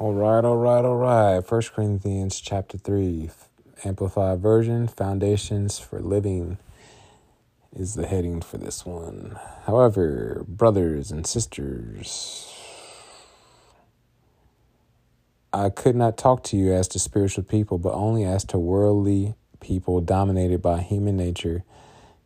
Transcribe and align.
All 0.00 0.12
right, 0.12 0.44
all 0.44 0.56
right, 0.56 0.84
all 0.84 0.96
right. 0.96 1.46
First 1.46 1.72
Corinthians 1.72 2.40
chapter 2.40 2.76
3, 2.76 3.30
Amplified 3.84 4.40
Version, 4.40 4.88
Foundations 4.88 5.78
for 5.78 6.00
Living 6.00 6.58
is 7.72 7.94
the 7.94 8.04
heading 8.04 8.40
for 8.42 8.58
this 8.58 8.84
one. 8.84 9.38
However, 9.66 10.44
brothers 10.48 11.12
and 11.12 11.24
sisters, 11.24 12.52
I 15.52 15.70
could 15.70 15.94
not 15.94 16.18
talk 16.18 16.42
to 16.44 16.56
you 16.56 16.72
as 16.72 16.88
to 16.88 16.98
spiritual 16.98 17.44
people, 17.44 17.78
but 17.78 17.92
only 17.92 18.24
as 18.24 18.42
to 18.46 18.58
worldly 18.58 19.34
people 19.60 20.00
dominated 20.00 20.60
by 20.60 20.80
human 20.80 21.16
nature, 21.16 21.62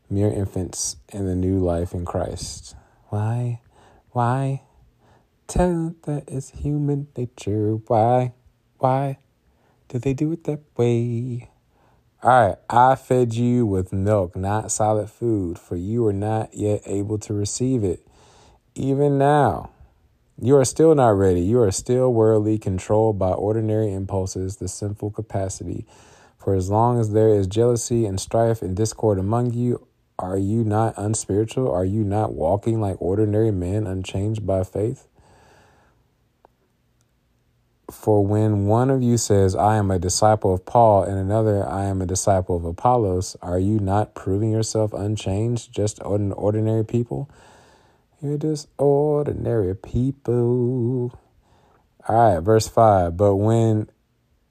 mere 0.09 0.31
infants 0.33 0.97
in 1.11 1.27
the 1.27 1.37
new 1.37 1.59
life 1.59 1.93
in 1.93 2.07
Christ. 2.07 2.75
Why? 3.09 3.61
Why? 4.13 4.63
Tell 5.49 5.95
that 6.03 6.25
it's 6.29 6.51
human 6.51 7.09
nature. 7.17 7.77
Why? 7.87 8.35
Why 8.77 9.17
do 9.89 9.99
they 9.99 10.13
do 10.13 10.31
it 10.33 10.45
that 10.45 10.61
way? 10.77 11.49
All 12.23 12.49
right, 12.49 12.59
I 12.69 12.97
fed 12.97 13.33
you 13.33 13.65
with 13.65 13.91
milk, 13.91 14.37
not 14.37 14.71
solid 14.71 15.09
food, 15.09 15.59
for 15.59 15.75
you 15.75 16.07
are 16.07 16.13
not 16.13 16.53
yet 16.53 16.83
able 16.85 17.17
to 17.21 17.33
receive 17.33 17.83
it. 17.83 18.07
Even 18.75 19.17
now, 19.17 19.71
you 20.39 20.55
are 20.55 20.67
still 20.67 20.95
not 20.95 21.17
ready. 21.17 21.41
You 21.41 21.63
are 21.63 21.73
still 21.73 22.13
worldly, 22.13 22.59
controlled 22.59 23.19
by 23.19 23.31
ordinary 23.31 23.91
impulses, 23.91 24.57
the 24.57 24.69
sinful 24.69 25.13
capacity. 25.13 25.87
For 26.37 26.55
as 26.55 26.69
long 26.69 27.01
as 27.01 27.13
there 27.13 27.31
is 27.31 27.47
jealousy 27.47 28.05
and 28.05 28.21
strife 28.21 28.61
and 28.61 28.77
discord 28.77 29.19
among 29.19 29.55
you, 29.55 29.87
are 30.19 30.37
you 30.37 30.63
not 30.63 30.93
unspiritual? 30.99 31.73
Are 31.73 31.87
you 31.87 32.05
not 32.05 32.35
walking 32.35 32.83
like 32.83 33.01
ordinary 33.01 33.51
men, 33.51 33.87
unchanged 33.87 34.47
by 34.47 34.63
faith? 34.63 35.09
For 37.91 38.25
when 38.25 38.67
one 38.67 38.91
of 38.91 39.03
you 39.03 39.17
says, 39.17 39.57
I 39.57 39.77
am 39.77 39.91
a 39.91 39.99
disciple 39.99 40.53
of 40.53 40.67
Paul, 40.67 41.05
and 41.05 41.19
another, 41.19 41.67
I 41.67 41.85
am 41.85 42.03
a 42.03 42.07
disciple 42.07 42.57
of 42.57 42.65
Apollos, 42.65 43.35
are 43.41 43.59
you 43.59 43.79
not 43.81 44.15
proving 44.15 44.51
yourself 44.51 44.93
unchanged, 44.93 45.73
just 45.73 45.99
ordinary 46.03 46.85
people? 46.85 47.31
You're 48.21 48.37
just 48.37 48.69
ordinary 48.77 49.75
people. 49.75 51.19
All 52.09 52.35
right, 52.35 52.41
verse 52.41 52.69
5. 52.69 53.17
But 53.17 53.37
when 53.37 53.89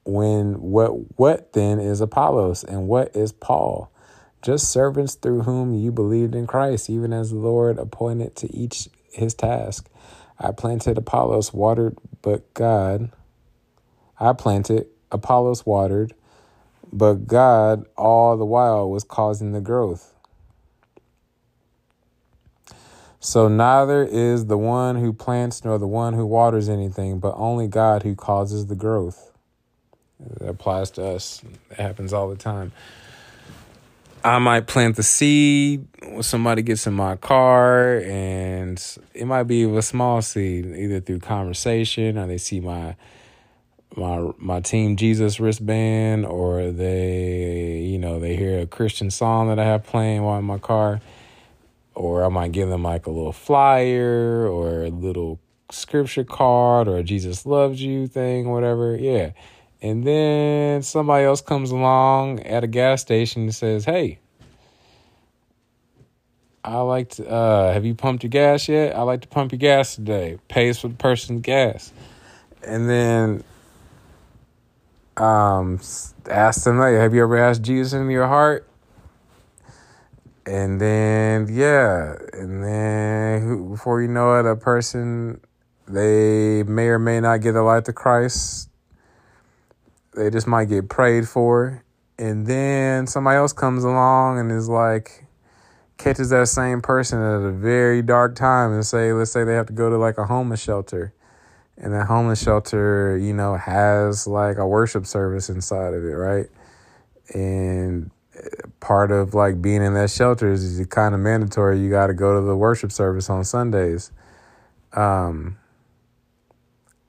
when 0.04 0.54
what 0.54 1.18
what 1.18 1.52
then 1.52 1.78
is 1.78 2.00
Apollos 2.00 2.64
and 2.64 2.88
what 2.88 3.14
is 3.14 3.30
Paul? 3.30 3.92
Just 4.40 4.72
servants 4.72 5.16
through 5.16 5.42
whom 5.42 5.74
you 5.74 5.92
believed 5.92 6.34
in 6.34 6.46
Christ, 6.46 6.88
even 6.88 7.12
as 7.12 7.30
the 7.30 7.36
Lord 7.36 7.78
appointed 7.78 8.36
to 8.36 8.56
each 8.56 8.88
his 9.12 9.34
task. 9.34 9.90
I 10.38 10.52
planted 10.52 10.96
Apollos, 10.96 11.52
watered, 11.52 11.98
but 12.22 12.54
God 12.54 13.10
I 14.20 14.32
planted, 14.32 14.86
Apollos 15.10 15.64
watered, 15.64 16.14
but 16.92 17.26
God 17.26 17.86
all 17.96 18.36
the 18.36 18.44
while 18.44 18.90
was 18.90 19.04
causing 19.04 19.52
the 19.52 19.60
growth. 19.60 20.14
So 23.20 23.48
neither 23.48 24.04
is 24.04 24.46
the 24.46 24.58
one 24.58 24.96
who 24.96 25.12
plants 25.12 25.64
nor 25.64 25.78
the 25.78 25.86
one 25.86 26.14
who 26.14 26.24
waters 26.24 26.68
anything, 26.68 27.18
but 27.18 27.34
only 27.36 27.66
God 27.66 28.02
who 28.02 28.14
causes 28.14 28.66
the 28.66 28.76
growth. 28.76 29.32
That 30.20 30.48
applies 30.48 30.90
to 30.92 31.04
us. 31.04 31.42
It 31.70 31.76
happens 31.78 32.12
all 32.12 32.28
the 32.28 32.36
time. 32.36 32.72
I 34.24 34.38
might 34.38 34.66
plant 34.66 34.96
the 34.96 35.02
seed 35.02 35.86
somebody 36.20 36.62
gets 36.62 36.86
in 36.86 36.94
my 36.94 37.16
car, 37.16 37.98
and 38.00 38.82
it 39.14 39.26
might 39.26 39.44
be 39.44 39.62
a 39.64 39.82
small 39.82 40.22
seed, 40.22 40.66
either 40.66 41.00
through 41.00 41.20
conversation 41.20 42.18
or 42.18 42.26
they 42.26 42.38
see 42.38 42.60
my 42.60 42.96
my 43.98 44.30
my 44.38 44.60
team 44.60 44.96
Jesus 44.96 45.40
wristband 45.40 46.24
or 46.24 46.70
they 46.70 47.80
you 47.80 47.98
know 47.98 48.20
they 48.20 48.36
hear 48.36 48.60
a 48.60 48.66
Christian 48.66 49.10
song 49.10 49.48
that 49.48 49.58
I 49.58 49.64
have 49.64 49.84
playing 49.84 50.22
while 50.22 50.38
in 50.38 50.44
my 50.44 50.58
car 50.58 51.00
or 51.94 52.24
I 52.24 52.28
might 52.28 52.52
give 52.52 52.68
them 52.68 52.84
like 52.84 53.06
a 53.06 53.10
little 53.10 53.32
flyer 53.32 54.46
or 54.46 54.84
a 54.84 54.90
little 54.90 55.40
scripture 55.70 56.24
card 56.24 56.88
or 56.88 56.98
a 56.98 57.02
Jesus 57.02 57.44
loves 57.44 57.82
you 57.82 58.06
thing 58.06 58.48
whatever 58.48 58.96
yeah. 58.96 59.32
And 59.80 60.04
then 60.04 60.82
somebody 60.82 61.24
else 61.24 61.40
comes 61.40 61.70
along 61.70 62.40
at 62.40 62.64
a 62.64 62.66
gas 62.66 63.02
station 63.02 63.42
and 63.42 63.54
says 63.54 63.84
hey 63.84 64.20
I 66.64 66.78
like 66.80 67.10
to 67.10 67.28
uh 67.28 67.72
have 67.72 67.84
you 67.84 67.94
pumped 67.96 68.22
your 68.22 68.30
gas 68.30 68.68
yet? 68.68 68.94
I 68.94 69.02
like 69.02 69.22
to 69.22 69.28
pump 69.28 69.50
your 69.52 69.58
gas 69.58 69.96
today. 69.96 70.38
Pays 70.48 70.78
for 70.78 70.88
the 70.88 70.94
person's 70.94 71.40
gas. 71.42 71.92
And 72.62 72.88
then 72.88 73.44
um, 75.18 75.80
ask 76.30 76.64
them, 76.64 76.78
like, 76.78 76.94
have 76.94 77.14
you 77.14 77.22
ever 77.22 77.36
asked 77.36 77.62
Jesus 77.62 77.92
into 77.92 78.12
your 78.12 78.28
heart? 78.28 78.68
And 80.46 80.80
then, 80.80 81.48
yeah, 81.50 82.16
and 82.32 82.64
then 82.64 83.70
before 83.70 84.00
you 84.00 84.08
know 84.08 84.38
it, 84.38 84.46
a 84.46 84.56
person, 84.56 85.40
they 85.86 86.62
may 86.62 86.86
or 86.86 86.98
may 86.98 87.20
not 87.20 87.42
get 87.42 87.54
a 87.54 87.62
life 87.62 87.84
to 87.84 87.92
Christ. 87.92 88.70
They 90.14 90.30
just 90.30 90.46
might 90.46 90.66
get 90.66 90.88
prayed 90.88 91.28
for. 91.28 91.84
And 92.18 92.46
then 92.46 93.06
somebody 93.06 93.36
else 93.36 93.52
comes 93.52 93.84
along 93.84 94.38
and 94.38 94.50
is 94.50 94.68
like, 94.68 95.26
catches 95.98 96.30
that 96.30 96.48
same 96.48 96.80
person 96.80 97.20
at 97.20 97.42
a 97.42 97.50
very 97.50 98.02
dark 98.02 98.34
time 98.34 98.72
and 98.72 98.86
say, 98.86 99.12
let's 99.12 99.30
say 99.30 99.44
they 99.44 99.54
have 99.54 99.66
to 99.66 99.72
go 99.72 99.90
to 99.90 99.98
like 99.98 100.16
a 100.16 100.26
homeless 100.26 100.60
shelter 100.60 101.12
and 101.78 101.92
that 101.92 102.06
homeless 102.06 102.42
shelter, 102.42 103.16
you 103.16 103.32
know, 103.32 103.56
has 103.56 104.26
like 104.26 104.58
a 104.58 104.66
worship 104.66 105.06
service 105.06 105.48
inside 105.48 105.94
of 105.94 106.04
it, 106.04 106.14
right? 106.14 106.46
And 107.34 108.10
part 108.80 109.10
of 109.10 109.34
like 109.34 109.62
being 109.62 109.82
in 109.82 109.94
that 109.94 110.10
shelter 110.10 110.52
is 110.52 110.84
kind 110.90 111.14
of 111.14 111.20
mandatory. 111.20 111.80
You 111.80 111.90
got 111.90 112.08
to 112.08 112.14
go 112.14 112.40
to 112.40 112.46
the 112.46 112.56
worship 112.56 112.92
service 112.92 113.30
on 113.30 113.44
Sundays. 113.44 114.10
Um, 114.92 115.58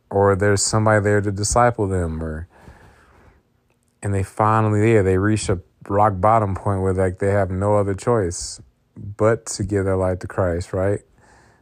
or 0.09 0.35
there's 0.35 0.61
somebody 0.61 1.03
there 1.03 1.21
to 1.21 1.31
disciple 1.31 1.87
them 1.87 2.23
or 2.23 2.47
and 4.01 4.13
they 4.13 4.23
finally 4.23 4.93
yeah 4.93 5.01
they 5.01 5.17
reach 5.17 5.49
a 5.49 5.59
rock 5.87 6.13
bottom 6.19 6.55
point 6.55 6.81
where 6.81 6.93
like 6.93 7.19
they 7.19 7.31
have 7.31 7.51
no 7.51 7.77
other 7.77 7.93
choice 7.93 8.59
but 8.95 9.45
to 9.45 9.63
give 9.63 9.85
their 9.85 9.95
life 9.95 10.19
to 10.19 10.27
Christ, 10.27 10.73
right? 10.73 10.99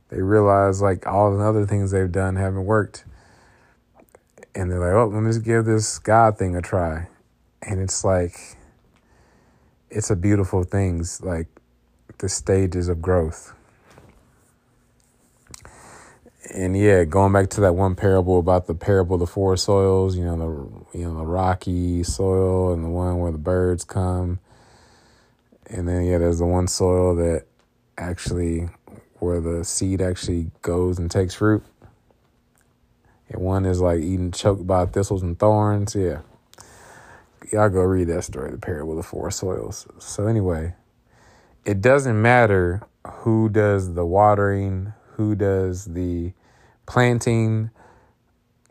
They 0.10 0.22
realize 0.22 0.82
like 0.82 1.06
all 1.06 1.36
the 1.36 1.44
other 1.44 1.66
things 1.66 1.92
they've 1.92 2.12
done 2.12 2.36
haven't 2.36 2.66
worked. 2.66 3.06
And 4.56 4.72
they're 4.72 4.80
like, 4.80 4.94
oh, 4.94 5.08
let 5.14 5.22
me 5.22 5.30
just 5.30 5.44
give 5.44 5.66
this 5.66 6.00
God 6.00 6.38
thing 6.38 6.56
a 6.56 6.62
try. 6.62 7.08
And 7.62 7.80
it's 7.80 8.04
like, 8.04 8.58
it's 9.90 10.10
a 10.10 10.16
beautiful 10.16 10.64
thing, 10.64 11.06
like 11.22 11.48
the 12.20 12.30
stages 12.30 12.88
of 12.88 13.02
growth. 13.02 13.54
And 16.54 16.78
yeah, 16.78 17.04
going 17.04 17.34
back 17.34 17.50
to 17.52 17.62
that 17.62 17.76
one 17.76 17.96
parable 17.96 18.40
about 18.40 18.68
the 18.68 18.74
parable 18.74 19.16
of 19.16 19.20
the 19.20 19.28
four 19.28 19.58
soils, 19.58 20.16
you 20.16 20.24
know, 20.24 20.38
the 20.38 20.98
you 20.98 21.06
know, 21.06 21.18
the 21.18 21.26
rocky 21.26 22.04
soil 22.04 22.74
and 22.74 22.84
the 22.84 22.90
one 22.90 23.20
where 23.20 23.34
the 23.34 23.38
birds 23.38 23.84
come. 23.84 24.40
And 25.70 25.88
then 25.88 26.06
yeah, 26.06 26.18
there's 26.20 26.40
the 26.40 26.46
one 26.46 26.68
soil 26.68 27.16
that 27.16 27.46
actually 27.98 28.70
where 29.20 29.42
the 29.42 29.64
seed 29.64 30.02
actually 30.02 30.52
goes 30.62 31.00
and 31.00 31.10
takes 31.10 31.34
fruit. 31.34 31.64
And 33.30 33.42
one 33.42 33.66
is 33.66 33.82
like 33.82 34.00
eating 34.00 34.32
choked 34.32 34.66
by 34.66 34.86
thistles 34.86 35.24
and 35.24 35.38
thorns. 35.38 35.96
Yeah. 35.96 36.22
Y'all 37.52 37.70
go 37.70 37.82
read 37.82 38.08
that 38.08 38.24
story, 38.24 38.52
the 38.52 38.58
parable 38.58 38.92
of 38.92 38.98
the 38.98 39.04
four 39.04 39.32
soils. 39.32 39.88
So 40.00 40.28
anyway, 40.28 40.76
it 41.66 41.82
doesn't 41.82 42.22
matter 42.22 42.82
who 43.06 43.50
does 43.50 43.94
the 43.94 44.06
watering, 44.06 44.94
who 45.16 45.36
does 45.36 45.86
the 45.86 46.34
planting. 46.86 47.70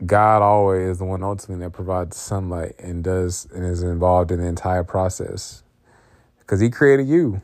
God 0.05 0.41
always 0.41 0.89
is 0.89 0.97
the 0.99 1.05
one 1.05 1.23
ultimately 1.23 1.65
that 1.65 1.71
provides 1.71 2.17
sunlight 2.17 2.75
and 2.79 3.03
does 3.03 3.47
and 3.53 3.65
is 3.65 3.81
involved 3.83 4.31
in 4.31 4.39
the 4.39 4.45
entire 4.45 4.83
process. 4.83 5.63
Because 6.39 6.59
he 6.59 6.69
created 6.69 7.07
you. 7.07 7.41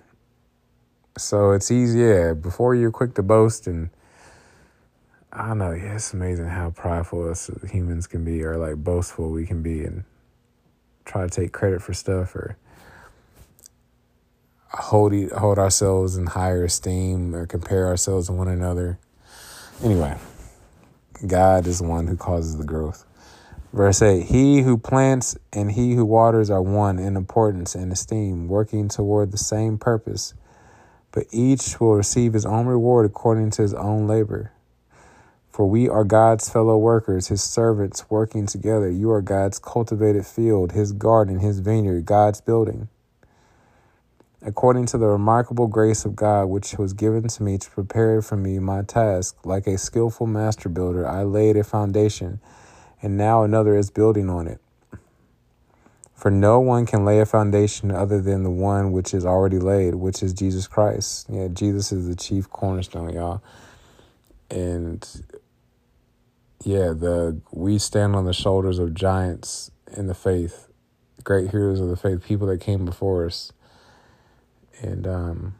So 1.17 1.51
it's 1.51 1.69
easy, 1.69 1.99
yeah. 1.99 2.33
Before 2.33 2.73
you're 2.73 2.91
quick 2.91 3.13
to 3.15 3.23
boast, 3.23 3.67
and 3.67 3.91
I 5.31 5.53
know, 5.53 5.71
yeah, 5.71 5.95
it's 5.95 6.11
amazing 6.11 6.47
how 6.47 6.71
prideful 6.71 7.29
us 7.29 7.51
humans 7.71 8.07
can 8.07 8.23
be, 8.25 8.43
or 8.43 8.57
like 8.57 8.77
boastful 8.77 9.29
we 9.29 9.45
can 9.45 9.61
be, 9.61 9.83
and 9.83 10.05
try 11.05 11.23
to 11.23 11.29
take 11.29 11.51
credit 11.51 11.83
for 11.83 11.93
stuff, 11.93 12.35
or 12.35 12.57
hold 14.69 15.13
hold 15.33 15.59
ourselves 15.59 16.17
in 16.17 16.25
higher 16.25 16.63
esteem, 16.65 17.35
or 17.35 17.45
compare 17.45 17.87
ourselves 17.87 18.25
to 18.27 18.33
one 18.33 18.47
another. 18.47 18.97
Anyway, 19.83 20.17
God 21.27 21.67
is 21.67 21.77
the 21.77 21.87
one 21.87 22.07
who 22.07 22.17
causes 22.17 22.57
the 22.57 22.65
growth. 22.65 23.05
Verse 23.71 24.01
8 24.01 24.23
He 24.23 24.61
who 24.61 24.79
plants 24.79 25.37
and 25.51 25.73
he 25.73 25.93
who 25.93 26.05
waters 26.05 26.49
are 26.49 26.61
one 26.61 26.97
in 26.97 27.15
importance 27.15 27.75
and 27.75 27.91
esteem, 27.91 28.47
working 28.47 28.87
toward 28.87 29.31
the 29.31 29.37
same 29.37 29.77
purpose 29.77 30.33
but 31.13 31.27
each 31.31 31.79
will 31.79 31.93
receive 31.93 32.33
his 32.33 32.45
own 32.45 32.65
reward 32.65 33.05
according 33.05 33.51
to 33.51 33.61
his 33.61 33.73
own 33.75 34.07
labor. 34.07 34.51
For 35.51 35.69
we 35.69 35.87
are 35.87 36.03
God's 36.03 36.49
fellow 36.49 36.77
workers, 36.79 37.27
his 37.27 37.43
servants 37.43 38.09
working 38.09 38.47
together. 38.47 38.89
You 38.89 39.11
are 39.11 39.21
God's 39.21 39.59
cultivated 39.59 40.25
field, 40.25 40.71
his 40.71 40.91
garden, 40.91 41.39
his 41.39 41.59
vineyard, 41.59 42.07
God's 42.07 42.41
building. 42.41 42.89
According 44.41 44.87
to 44.87 44.97
the 44.97 45.05
remarkable 45.05 45.67
grace 45.67 46.03
of 46.03 46.15
God, 46.15 46.45
which 46.45 46.73
was 46.79 46.93
given 46.93 47.27
to 47.27 47.43
me 47.43 47.59
to 47.59 47.69
prepare 47.69 48.23
for 48.23 48.35
me 48.35 48.57
my 48.57 48.81
task, 48.81 49.37
like 49.45 49.67
a 49.67 49.77
skillful 49.77 50.25
master 50.25 50.67
builder, 50.67 51.07
I 51.07 51.21
laid 51.21 51.55
a 51.55 51.63
foundation, 51.63 52.41
and 53.03 53.15
now 53.15 53.43
another 53.43 53.77
is 53.77 53.91
building 53.91 54.31
on 54.31 54.47
it. 54.47 54.59
For 56.23 56.31
no 56.31 56.61
one 56.61 56.85
can 56.85 57.03
lay 57.03 57.19
a 57.19 57.25
foundation 57.25 57.91
other 57.91 58.21
than 58.21 58.43
the 58.43 58.49
one 58.49 58.93
which 58.93 59.13
is 59.13 59.25
already 59.25 59.59
laid, 59.59 59.95
which 59.95 60.23
is 60.23 60.31
Jesus 60.31 60.67
Christ. 60.67 61.27
Yeah, 61.29 61.49
Jesus 61.49 61.91
is 61.91 62.07
the 62.07 62.15
chief 62.15 62.49
cornerstone, 62.49 63.11
y'all. 63.11 63.43
And 64.49 65.05
yeah, 66.63 66.93
the 66.93 67.41
we 67.51 67.77
stand 67.77 68.15
on 68.15 68.23
the 68.23 68.31
shoulders 68.31 68.79
of 68.79 68.93
giants 68.93 69.69
in 69.97 70.07
the 70.07 70.13
faith, 70.13 70.69
great 71.25 71.51
heroes 71.51 71.81
of 71.81 71.89
the 71.89 71.97
faith, 71.97 72.23
people 72.23 72.47
that 72.47 72.61
came 72.61 72.85
before 72.85 73.25
us. 73.25 73.51
And 74.81 75.05
um, 75.05 75.55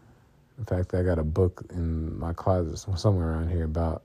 in 0.57 0.63
fact, 0.63 0.93
I 0.93 1.03
got 1.03 1.19
a 1.19 1.25
book 1.25 1.65
in 1.71 2.17
my 2.17 2.31
closet 2.31 2.77
somewhere 2.97 3.31
around 3.31 3.49
here 3.49 3.65
about 3.65 4.03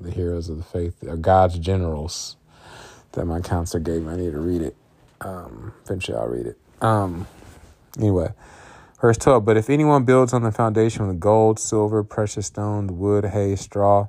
the 0.00 0.10
heroes 0.10 0.48
of 0.48 0.56
the 0.56 0.64
faith, 0.64 1.04
or 1.06 1.16
God's 1.16 1.60
generals, 1.60 2.36
that 3.12 3.26
my 3.26 3.40
counselor 3.40 3.80
gave 3.80 4.02
me. 4.02 4.12
I 4.12 4.16
need 4.16 4.32
to 4.32 4.40
read 4.40 4.62
it. 4.62 4.74
Um, 5.20 5.72
eventually, 5.84 6.16
I'll 6.16 6.28
read 6.28 6.46
it. 6.46 6.58
Um, 6.80 7.26
anyway, 7.98 8.32
verse 9.00 9.18
12. 9.18 9.44
But 9.44 9.56
if 9.56 9.68
anyone 9.68 10.04
builds 10.04 10.32
on 10.32 10.42
the 10.42 10.52
foundation 10.52 11.06
with 11.06 11.20
gold, 11.20 11.58
silver, 11.58 12.02
precious 12.02 12.46
stones, 12.46 12.90
wood, 12.90 13.26
hay, 13.26 13.56
straw, 13.56 14.08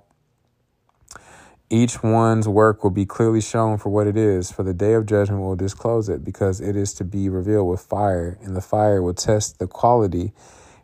each 1.70 2.04
one's 2.04 2.50
work 2.50 2.84
will 2.84 2.92
be 2.92 3.06
clearly 3.06 3.40
shown 3.40 3.78
for 3.78 3.90
what 3.90 4.06
it 4.06 4.18
is, 4.18 4.52
for 4.52 4.64
the 4.64 4.74
day 4.74 4.94
of 4.94 5.06
judgment 5.06 5.42
will 5.42 5.56
disclose 5.56 6.10
it, 6.10 6.24
because 6.24 6.60
it 6.60 6.76
is 6.76 6.94
to 6.96 7.06
be 7.06 7.30
revealed 7.30 7.70
with 7.70 7.80
fire, 7.80 8.38
and 8.42 8.58
the 8.58 8.62
fire 8.62 9.02
will 9.02 9.14
test 9.14 9.58
the 9.58 9.68
quality 9.68 10.34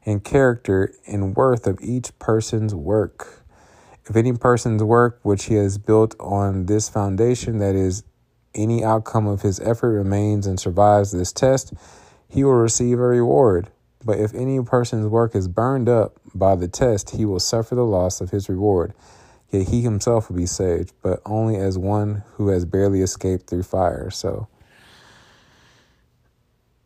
and 0.05 0.23
character 0.23 0.93
and 1.05 1.35
worth 1.35 1.67
of 1.67 1.77
each 1.81 2.17
person's 2.19 2.73
work. 2.73 3.43
If 4.05 4.15
any 4.15 4.31
person's 4.31 4.81
work 4.81 5.19
which 5.23 5.45
he 5.45 5.55
has 5.55 5.77
built 5.77 6.15
on 6.21 6.67
this 6.67 6.87
foundation, 6.87 7.57
that 7.57 7.75
is, 7.75 8.05
any 8.57 8.83
outcome 8.83 9.27
of 9.27 9.41
his 9.41 9.59
effort 9.59 9.91
remains 9.91 10.47
and 10.47 10.59
survives 10.59 11.11
this 11.11 11.31
test, 11.31 11.73
he 12.29 12.43
will 12.43 12.53
receive 12.53 12.99
a 12.99 13.03
reward. 13.03 13.69
But 14.03 14.19
if 14.19 14.33
any 14.33 14.61
person's 14.63 15.07
work 15.07 15.35
is 15.35 15.47
burned 15.47 15.89
up 15.89 16.19
by 16.33 16.55
the 16.55 16.67
test, 16.67 17.11
he 17.11 17.25
will 17.25 17.39
suffer 17.39 17.75
the 17.75 17.85
loss 17.85 18.21
of 18.21 18.31
his 18.31 18.49
reward. 18.49 18.93
Yet 19.49 19.69
he 19.69 19.81
himself 19.81 20.29
will 20.29 20.37
be 20.37 20.45
saved, 20.45 20.93
but 21.01 21.21
only 21.25 21.55
as 21.55 21.77
one 21.77 22.23
who 22.33 22.49
has 22.49 22.65
barely 22.65 23.01
escaped 23.01 23.49
through 23.49 23.63
fire. 23.63 24.09
So, 24.09 24.47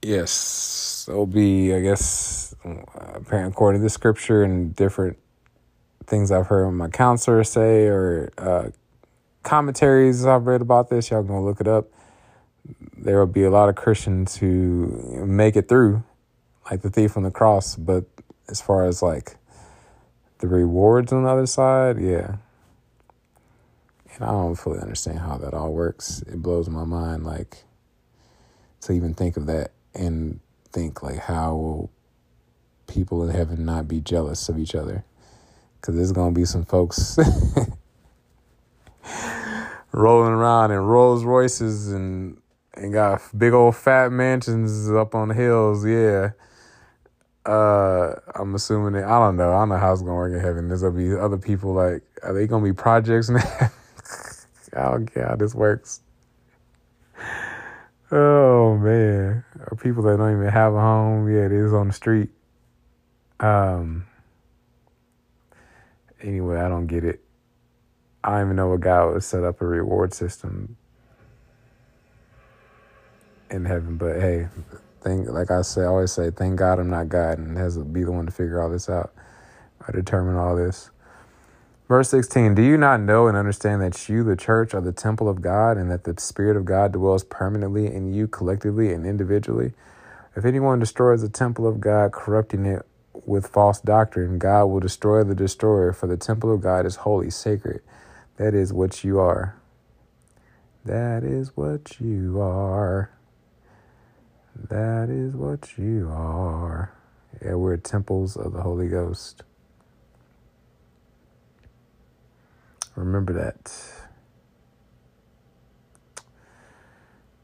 yes, 0.02 1.06
it'll 1.10 1.26
be, 1.26 1.74
I 1.74 1.82
guess, 1.82 2.54
according 3.32 3.82
to 3.82 3.84
the 3.84 3.90
scripture 3.90 4.44
and 4.44 4.76
different 4.76 5.18
things 6.06 6.32
I've 6.32 6.48
heard 6.48 6.70
my 6.72 6.90
counselor 6.90 7.44
say 7.44 7.88
or 7.88 8.32
uh, 8.38 8.70
commentaries 9.44 10.26
I've 10.26 10.48
read 10.48 10.62
about 10.62 10.90
this. 10.90 11.12
Y'all 11.12 11.24
gonna 11.24 11.44
look 11.44 11.62
it 11.62 11.68
up. 11.68 11.88
There 12.98 13.20
will 13.20 13.26
be 13.26 13.44
a 13.44 13.50
lot 13.50 13.70
of 13.70 13.76
Christians 13.76 14.38
who 14.38 15.26
make 15.26 15.56
it 15.56 15.68
through, 15.68 16.04
like 16.70 16.82
the 16.82 16.90
thief 16.90 17.18
on 17.18 17.24
the 17.24 17.32
cross. 17.32 17.76
But 17.76 18.06
as 18.48 18.62
far 18.62 18.86
as 18.86 19.02
like 19.02 19.38
the 20.40 20.48
rewards 20.48 21.12
on 21.12 21.24
the 21.24 21.30
other 21.30 21.46
side, 21.46 22.00
yeah. 22.00 22.38
And 24.14 24.26
I 24.26 24.32
don't 24.32 24.56
fully 24.56 24.80
understand 24.80 25.20
how 25.20 25.38
that 25.38 25.54
all 25.54 25.72
works. 25.72 26.22
It 26.28 26.42
blows 26.42 26.70
my 26.70 26.84
mind, 26.84 27.26
like, 27.26 27.64
to 28.82 28.92
even 28.92 29.14
think 29.14 29.38
of 29.38 29.46
that 29.46 29.72
and 29.94 30.40
think, 30.72 31.02
like, 31.02 31.20
how 31.20 31.56
will 31.56 31.92
people 32.88 33.24
in 33.24 33.34
heaven 33.34 33.64
not 33.64 33.88
be 33.88 34.02
jealous 34.02 34.50
of 34.50 34.60
each 34.60 34.76
other? 34.76 35.06
Because 35.80 35.96
there's 35.96 36.12
going 36.12 36.34
to 36.34 36.40
be 36.40 36.46
some 36.46 36.66
folks 36.66 37.18
rolling 39.92 40.34
around 40.34 40.72
in 40.72 40.80
Rolls 40.80 41.24
Royces 41.24 41.92
and 41.92 42.38
and 42.74 42.94
got 42.94 43.22
big 43.38 43.54
old 43.54 43.76
fat 43.76 44.12
mansions 44.12 44.90
up 44.92 45.14
on 45.14 45.30
the 45.30 45.34
hills. 45.34 45.86
Yeah. 45.86 46.32
Uh, 47.46 48.14
I'm 48.36 48.54
assuming 48.54 48.94
that 48.94 49.06
I 49.06 49.20
don't 49.20 49.36
know. 49.36 49.52
I 49.52 49.60
don't 49.60 49.70
know 49.70 49.78
how 49.78 49.92
it's 49.92 50.02
gonna 50.02 50.14
work 50.14 50.34
in 50.34 50.40
heaven. 50.40 50.68
There's 50.68 50.84
gonna 50.84 50.98
be 50.98 51.16
other 51.16 51.38
people 51.38 51.74
like 51.74 52.04
are 52.24 52.34
they 52.34 52.48
gonna 52.48 52.64
be 52.64 52.74
projects 52.74 53.30
now? 53.30 53.72
I 54.76 54.92
don't 54.92 55.12
care 55.12 55.28
how 55.28 55.36
this 55.36 55.54
works. 55.56 56.02
Oh 58.12 58.78
man, 58.78 59.44
or 59.68 59.78
people 59.78 60.04
that 60.04 60.18
don't 60.18 60.34
even 60.38 60.50
have 60.50 60.74
a 60.74 60.80
home. 60.80 61.34
Yeah, 61.34 61.46
it 61.46 61.52
is 61.52 61.74
on 61.74 61.88
the 61.88 61.94
street. 61.94 62.30
Um. 63.40 64.06
Anyway, 66.22 66.60
I 66.60 66.68
don't 66.68 66.88
get 66.88 67.04
it. 67.04 67.24
I 68.24 68.38
don't 68.38 68.48
even 68.48 68.56
know 68.56 68.70
what 68.70 68.82
God 68.82 69.14
would 69.14 69.24
set 69.24 69.44
up 69.44 69.62
a 69.62 69.66
reward 69.66 70.14
system 70.14 70.78
in 73.50 73.66
heaven. 73.66 73.98
But 73.98 74.20
hey, 74.20 74.48
thank 75.02 75.30
like 75.30 75.52
I 75.52 75.62
say, 75.64 75.82
I 75.82 75.86
always 75.86 76.12
say, 76.12 76.32
thank 76.32 76.58
God 76.58 76.80
I'm 76.80 76.90
not 76.90 77.10
God, 77.10 77.38
and 77.38 77.58
has 77.58 77.76
to 77.78 77.84
be 77.84 78.04
the 78.04 78.12
one 78.12 78.26
to 78.26 78.32
figure 78.32 78.62
all 78.62 78.70
this 78.70 78.90
out. 78.90 79.14
I 79.88 79.92
determine 79.92 80.36
all 80.36 80.56
this. 80.56 80.92
Verse 81.88 82.10
16 82.10 82.56
Do 82.56 82.62
you 82.62 82.78
not 82.78 83.02
know 83.02 83.28
and 83.28 83.38
understand 83.38 83.82
that 83.82 84.10
you, 84.10 84.24
the 84.24 84.36
church, 84.36 84.74
are 84.74 84.82
the 84.82 84.94
temple 84.94 85.28
of 85.28 85.42
God, 85.42 85.78
and 85.78 85.92
that 85.92 86.06
the 86.06 86.20
Spirit 86.20 86.58
of 86.58 86.66
God 86.66 86.94
dwells 86.94 87.24
permanently 87.24 87.88
in 87.88 88.14
you 88.14 88.28
collectively 88.28 88.94
and 88.94 89.06
individually? 89.06 89.74
If 90.36 90.46
anyone 90.46 90.80
destroys 90.80 91.22
the 91.22 91.30
temple 91.30 91.68
of 91.68 91.82
God, 91.82 92.14
corrupting 92.14 92.66
it 92.66 92.86
with 93.26 93.48
false 93.48 93.82
doctrine, 93.82 94.40
God 94.40 94.66
will 94.66 94.80
destroy 94.80 95.24
the 95.24 95.36
destroyer, 95.36 95.92
for 95.92 96.08
the 96.08 96.18
temple 96.18 96.54
of 96.54 96.62
God 96.62 96.86
is 96.86 96.98
holy, 96.98 97.30
sacred. 97.30 97.82
That 98.42 98.56
is 98.56 98.74
what 98.74 99.04
you 99.04 99.20
are. 99.20 99.56
That 100.84 101.24
is 101.24 101.56
what 101.56 102.02
you 102.02 102.42
are. 102.42 103.12
That 104.56 105.12
is 105.12 105.36
what 105.36 105.78
you 105.78 106.10
are. 106.12 106.92
Yeah, 107.40 107.54
we're 107.54 107.78
temples 107.78 108.36
of 108.36 108.54
the 108.54 108.64
Holy 108.64 108.88
Ghost. 108.88 109.44
Remember 112.96 113.32
that. 113.34 113.72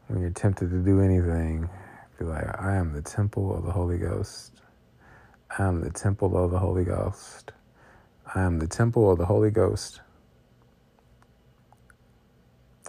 When 0.08 0.20
you're 0.20 0.32
tempted 0.32 0.72
to 0.72 0.80
do 0.80 1.00
anything, 1.00 1.70
be 2.18 2.26
like, 2.26 2.60
I 2.60 2.76
am 2.76 2.94
the 2.94 3.04
temple 3.04 3.56
of 3.56 3.66
the 3.66 3.72
Holy 3.72 4.00
Ghost. 4.00 4.64
I 5.60 5.64
am 5.64 5.82
the 5.82 5.92
temple 5.92 6.36
of 6.44 6.50
the 6.50 6.58
Holy 6.58 6.86
Ghost. 6.86 7.52
I 8.34 8.42
am 8.42 8.58
the 8.58 8.68
temple 8.68 9.12
of 9.12 9.20
the 9.20 9.26
Holy 9.26 9.52
Ghost. 9.52 10.02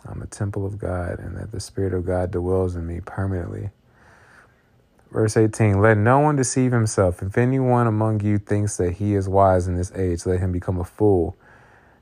I'm 0.06 0.22
a 0.22 0.26
temple 0.26 0.64
of 0.66 0.78
God, 0.78 1.18
and 1.18 1.36
that 1.36 1.52
the 1.52 1.60
Spirit 1.60 1.94
of 1.94 2.06
God 2.06 2.30
dwells 2.30 2.76
in 2.76 2.86
me 2.86 3.00
permanently. 3.00 3.70
Verse 5.10 5.36
18 5.36 5.80
Let 5.80 5.96
no 5.98 6.18
one 6.20 6.36
deceive 6.36 6.72
himself. 6.72 7.22
If 7.22 7.38
anyone 7.38 7.86
among 7.86 8.20
you 8.20 8.38
thinks 8.38 8.76
that 8.76 8.94
he 8.94 9.14
is 9.14 9.28
wise 9.28 9.66
in 9.66 9.76
this 9.76 9.92
age, 9.92 10.26
let 10.26 10.40
him 10.40 10.52
become 10.52 10.78
a 10.78 10.84
fool 10.84 11.36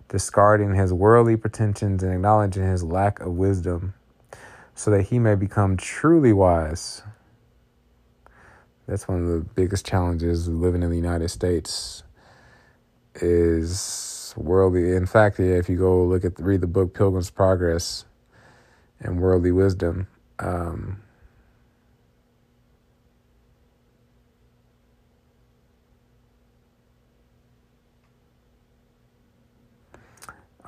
discarding 0.09 0.75
his 0.75 0.93
worldly 0.93 1.37
pretensions 1.37 2.03
and 2.03 2.13
acknowledging 2.13 2.63
his 2.63 2.83
lack 2.83 3.21
of 3.21 3.33
wisdom, 3.33 3.95
so 4.75 4.91
that 4.91 5.03
he 5.05 5.19
may 5.19 5.35
become 5.35 5.77
truly 5.77 6.33
wise. 6.33 7.03
That's 8.87 9.09
one 9.09 9.21
of 9.21 9.27
the 9.29 9.41
biggest 9.41 9.85
challenges 9.85 10.49
living 10.49 10.83
in 10.83 10.91
the 10.91 10.97
United 10.97 11.29
States 11.29 12.05
is 13.17 14.16
worldly. 14.37 14.95
In 14.95 15.07
fact, 15.07 15.41
if 15.41 15.69
you 15.69 15.77
go 15.79 16.05
look 16.05 16.25
at 16.25 16.39
read 16.41 16.61
the 16.61 16.67
book 16.67 16.95
Pilgrim's 16.95 17.31
Progress 17.31 18.05
and 19.01 19.21
Worldly 19.21 19.53
Wisdom, 19.53 20.09
um, 20.39 21.03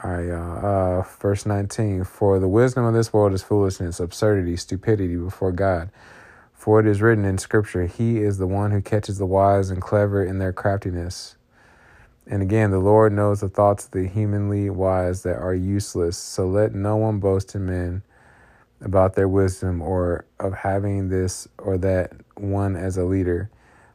All 0.05 0.13
right, 0.13 0.29
y'all. 0.29 1.01
Uh, 1.01 1.03
verse 1.21 1.45
19 1.45 2.05
For 2.05 2.39
the 2.39 2.47
wisdom 2.47 2.85
of 2.85 2.95
this 2.95 3.13
world 3.13 3.33
is 3.33 3.43
foolishness, 3.43 3.99
absurdity, 3.99 4.57
stupidity 4.57 5.17
before 5.17 5.51
God. 5.51 5.91
For 6.53 6.79
it 6.79 6.87
is 6.87 7.03
written 7.03 7.25
in 7.25 7.39
Scripture, 7.39 7.87
He 7.87 8.19
is 8.19 8.39
the 8.39 8.47
one 8.47 8.71
who 8.71 8.81
catches 8.81 9.19
the 9.19 9.27
wise 9.27 9.71
and 9.71 9.83
clever 9.83 10.25
in 10.25 10.39
their 10.39 10.53
craftiness. 10.53 11.38
And 12.31 12.43
again, 12.43 12.71
the 12.71 12.79
Lord 12.79 13.15
knows 13.15 13.41
the 13.41 13.49
thoughts 13.49 13.87
of 13.87 13.93
the 13.93 14.07
humanly 14.07 14.69
wise 14.69 15.23
that 15.23 15.39
are 15.39 15.55
useless. 15.55 16.19
So 16.19 16.47
let 16.47 16.75
no 16.75 16.97
one 16.97 17.21
boast 17.21 17.55
in 17.55 17.65
men 17.65 18.03
about 18.83 19.15
their 19.15 19.29
wisdom 19.29 19.81
or 19.81 20.27
of 20.39 20.53
having 20.53 21.09
this 21.09 21.49
or 21.57 21.79
that 21.79 22.13
one 22.37 22.77
as 22.77 22.99
a 22.99 23.05
leader. 23.05 23.51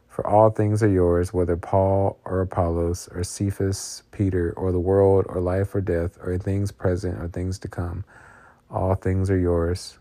For 0.08 0.26
all 0.26 0.50
things 0.50 0.82
are 0.82 0.88
yours, 0.88 1.32
whether 1.32 1.56
Paul 1.56 2.18
or 2.24 2.40
Apollos 2.40 3.08
or 3.12 3.22
Cephas, 3.24 4.02
Peter, 4.10 4.52
or 4.56 4.72
the 4.72 4.80
world, 4.80 5.26
or 5.28 5.40
life 5.40 5.74
or 5.74 5.80
death, 5.80 6.18
or 6.20 6.36
things 6.38 6.70
present 6.70 7.20
or 7.20 7.28
things 7.28 7.58
to 7.60 7.68
come. 7.68 8.04
All 8.70 8.94
things 8.94 9.30
are 9.30 9.38
yours, 9.38 9.98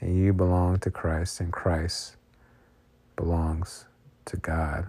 and 0.00 0.18
you 0.18 0.32
belong 0.34 0.78
to 0.80 0.90
Christ, 0.90 1.40
and 1.40 1.52
Christ 1.52 2.16
belongs 3.16 3.86
to 4.26 4.36
God. 4.36 4.88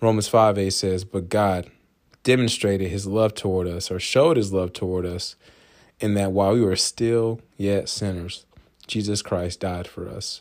Romans 0.00 0.28
5 0.28 0.72
says, 0.72 1.04
But 1.04 1.28
God 1.28 1.70
demonstrated 2.22 2.90
his 2.90 3.06
love 3.06 3.34
toward 3.34 3.66
us, 3.66 3.90
or 3.90 3.98
showed 3.98 4.36
his 4.36 4.52
love 4.52 4.72
toward 4.72 5.04
us, 5.04 5.34
in 6.00 6.14
that 6.14 6.32
while 6.32 6.52
we 6.52 6.60
were 6.60 6.76
still 6.76 7.40
yet 7.56 7.88
sinners, 7.88 8.44
Jesus 8.86 9.22
Christ 9.22 9.60
died 9.60 9.88
for 9.88 10.08
us. 10.08 10.40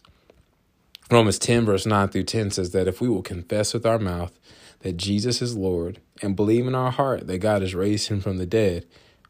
Romans 1.10 1.40
10, 1.40 1.66
verse 1.66 1.86
9 1.86 2.10
through 2.10 2.24
10 2.24 2.52
says 2.52 2.72
that 2.72 2.88
if 2.88 3.00
we 3.00 3.08
will 3.08 3.22
confess 3.22 3.74
with 3.74 3.86
our 3.86 3.98
mouth 3.98 4.38
that 4.82 4.98
Jesus 4.98 5.42
is 5.42 5.56
Lord 5.56 6.00
and 6.22 6.36
believe 6.36 6.68
in 6.68 6.76
our 6.76 6.92
heart 6.92 7.28
that 7.28 7.38
God 7.40 7.62
has 7.62 7.74
raised 7.74 8.10
him 8.10 8.20
from 8.20 8.38
the 8.38 8.46
dead, 8.46 8.86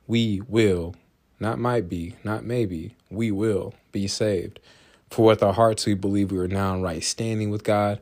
we 0.08 0.42
will, 0.48 0.96
not 1.40 1.60
might 1.60 1.88
be, 1.88 2.16
not 2.24 2.44
maybe, 2.44 2.96
we 3.10 3.32
will 3.32 3.76
be 3.92 4.08
saved. 4.08 4.60
For 5.10 5.26
with 5.28 5.44
our 5.44 5.54
hearts 5.54 5.86
we 5.86 5.94
believe 5.94 6.32
we 6.32 6.40
are 6.40 6.48
now 6.48 6.76
in 6.76 6.82
right 6.82 7.04
standing 7.04 7.52
with 7.52 7.64
God, 7.64 8.02